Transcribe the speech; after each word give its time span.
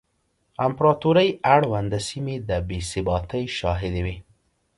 امپراتورۍ 0.65 1.29
اړونده 1.55 1.99
سیمې 2.09 2.35
د 2.49 2.51
بې 2.67 2.79
ثباتۍ 2.91 3.43
شاهدې 3.59 4.01
وې 4.05 4.17